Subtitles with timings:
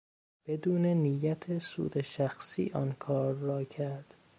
[0.45, 4.13] بدون نیت سود شخصی آن کار را کرد.